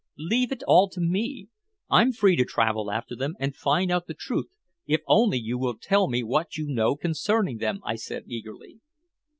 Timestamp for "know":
6.67-6.95